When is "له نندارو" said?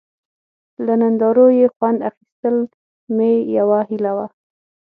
0.85-1.45